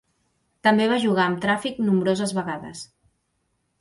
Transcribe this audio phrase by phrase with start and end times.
[0.67, 2.83] També va jugar amb Traffic nombroses vegades.